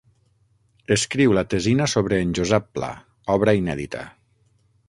[0.95, 2.91] Escriu la tesina sobre en Josep Pla,
[3.37, 4.03] obra inèdita.